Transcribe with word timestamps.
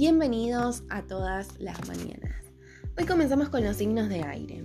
Bienvenidos 0.00 0.82
a 0.88 1.02
todas 1.02 1.60
las 1.60 1.86
mañanas. 1.86 2.32
Hoy 2.98 3.04
comenzamos 3.04 3.50
con 3.50 3.62
los 3.62 3.76
signos 3.76 4.08
de 4.08 4.22
aire. 4.22 4.62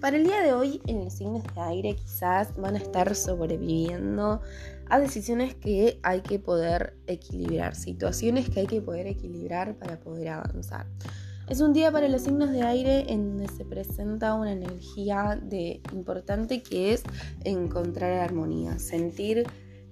Para 0.00 0.16
el 0.16 0.22
día 0.22 0.40
de 0.42 0.52
hoy, 0.52 0.80
en 0.86 1.02
los 1.02 1.14
signos 1.14 1.42
de 1.42 1.60
aire 1.60 1.96
quizás 1.96 2.56
van 2.56 2.76
a 2.76 2.78
estar 2.78 3.12
sobreviviendo 3.16 4.40
a 4.88 5.00
decisiones 5.00 5.56
que 5.56 5.98
hay 6.04 6.20
que 6.20 6.38
poder 6.38 6.96
equilibrar, 7.08 7.74
situaciones 7.74 8.48
que 8.48 8.60
hay 8.60 8.66
que 8.68 8.80
poder 8.80 9.08
equilibrar 9.08 9.76
para 9.76 9.98
poder 9.98 10.28
avanzar. 10.28 10.86
Es 11.48 11.60
un 11.60 11.72
día 11.72 11.90
para 11.90 12.06
los 12.06 12.22
signos 12.22 12.52
de 12.52 12.62
aire 12.62 13.12
en 13.12 13.30
donde 13.30 13.52
se 13.52 13.64
presenta 13.64 14.34
una 14.34 14.52
energía 14.52 15.36
de 15.42 15.80
importante 15.92 16.62
que 16.62 16.92
es 16.92 17.02
encontrar 17.42 18.12
armonía, 18.20 18.78
sentir 18.78 19.48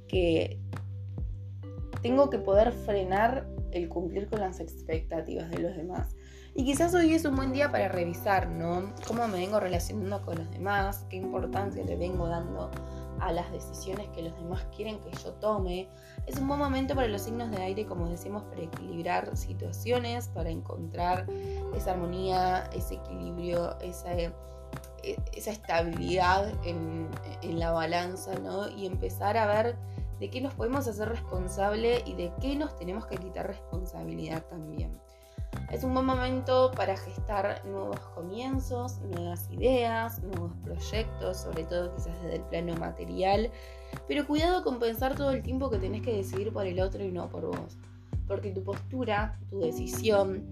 que 0.07 0.61
tengo 2.01 2.31
que 2.31 2.39
poder 2.39 2.71
frenar 2.71 3.54
el 3.75 3.89
cumplir 3.89 4.29
con 4.29 4.41
las 4.41 4.61
expectativas 4.61 5.51
de 5.51 5.59
los 5.59 5.77
demás. 5.77 6.17
Y 6.55 6.65
quizás 6.65 6.95
hoy 6.95 7.13
es 7.15 7.25
un 7.25 7.35
buen 7.35 7.53
día 7.53 7.73
para 7.73 7.89
revisar, 7.89 8.49
¿no? 8.49 8.95
Cómo 9.09 9.27
me 9.27 9.39
vengo 9.39 9.59
relacionando 9.59 10.23
con 10.25 10.39
los 10.39 10.51
demás, 10.53 11.05
qué 11.11 11.17
importancia 11.17 11.85
le 11.85 11.97
vengo 11.97 12.29
dando 12.29 12.71
a 13.19 13.33
las 13.33 13.51
decisiones 13.51 14.09
que 14.11 14.23
los 14.23 14.37
demás 14.37 14.65
quieren 14.75 15.01
que 15.01 15.11
yo 15.25 15.33
tome. 15.35 15.89
Es 16.27 16.39
un 16.39 16.47
buen 16.47 16.61
momento 16.61 16.95
para 16.95 17.09
los 17.09 17.23
signos 17.23 17.51
de 17.51 17.61
aire, 17.61 17.87
como 17.87 18.09
decimos, 18.09 18.45
para 18.45 18.63
equilibrar 18.63 19.37
situaciones, 19.37 20.29
para 20.29 20.51
encontrar 20.51 21.27
esa 21.75 21.93
armonía, 21.93 22.71
ese 22.73 22.95
equilibrio, 22.95 23.77
esa, 23.81 24.15
e, 24.17 24.33
esa 25.33 25.51
estabilidad 25.51 26.53
en, 26.65 27.09
en 27.43 27.59
la 27.59 27.73
balanza, 27.73 28.39
¿no? 28.39 28.69
Y 28.69 28.87
empezar 28.87 29.37
a 29.37 29.47
ver 29.47 29.77
de 30.21 30.31
qué 30.31 30.41
nos 30.41 30.55
podemos 30.55 30.87
hacer 30.87 31.09
responsable 31.09 32.03
y 32.07 32.15
de 32.15 32.33
qué 32.41 32.57
nos 32.57 32.77
tenemos 32.77 33.07
que 33.07 33.17
quitar 33.17 33.47
responsabilidad 33.47 34.45
también. 34.47 34.99
Es 35.71 35.85
un 35.85 35.95
buen 35.95 36.07
momento 36.07 36.71
para 36.77 36.97
gestar 36.97 37.65
nuevos 37.65 37.99
comienzos, 38.15 39.01
nuevas 39.01 39.49
ideas, 39.51 40.23
nuevos 40.23 40.53
proyectos, 40.63 41.39
sobre 41.39 41.65
todo 41.65 41.95
quizás 41.95 42.21
desde 42.23 42.37
el 42.37 42.43
plano 42.43 42.75
material, 42.77 43.51
pero 44.07 44.27
cuidado 44.27 44.63
con 44.63 44.79
pensar 44.79 45.17
todo 45.17 45.31
el 45.31 45.43
tiempo 45.43 45.71
que 45.71 45.79
tenés 45.79 46.03
que 46.03 46.17
decidir 46.17 46.53
por 46.53 46.67
el 46.67 46.81
otro 46.81 47.05
y 47.05 47.11
no 47.11 47.29
por 47.29 47.47
vos, 47.47 47.79
porque 48.27 48.51
tu 48.51 48.63
postura, 48.63 49.39
tu 49.51 49.61
decisión, 49.61 50.45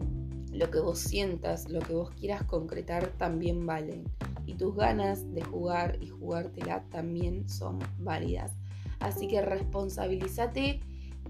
lo 0.53 0.71
que 0.71 0.81
vos 0.81 0.99
sientas, 0.99 1.69
lo 1.69 1.81
que 1.81 1.95
vos 1.95 2.11
quieras 2.11 2.43
concretar 2.45 3.09
también 3.19 3.67
valen 3.67 4.05
y 4.47 4.55
tus 4.55 4.75
ganas 4.75 5.33
de 5.35 5.43
jugar 5.43 5.99
y 6.01 6.09
jugártela 6.09 6.85
también 6.91 7.49
son 7.49 7.79
válidas. 7.99 8.53
Así 9.01 9.29
que 9.29 9.43
responsabilízate 9.43 10.81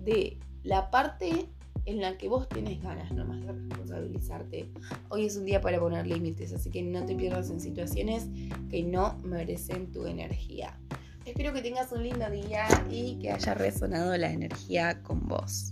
de 0.00 0.38
la 0.62 0.90
parte 0.90 1.48
en 1.84 2.00
la 2.00 2.16
que 2.16 2.28
vos 2.28 2.48
tenés 2.48 2.82
ganas 2.82 3.10
nomás 3.12 3.40
de 3.44 3.52
responsabilizarte. 3.52 4.70
Hoy 5.08 5.26
es 5.26 5.36
un 5.36 5.44
día 5.44 5.60
para 5.60 5.80
poner 5.80 6.06
límites, 6.06 6.52
así 6.52 6.70
que 6.70 6.82
no 6.82 7.04
te 7.04 7.14
pierdas 7.14 7.50
en 7.50 7.60
situaciones 7.60 8.28
que 8.70 8.82
no 8.82 9.18
merecen 9.24 9.90
tu 9.90 10.06
energía. 10.06 10.78
Espero 11.24 11.52
que 11.52 11.62
tengas 11.62 11.92
un 11.92 12.02
lindo 12.02 12.28
día 12.30 12.66
y 12.90 13.18
que 13.18 13.30
haya 13.30 13.54
resonado 13.54 14.16
la 14.16 14.32
energía 14.32 15.02
con 15.02 15.26
vos. 15.28 15.68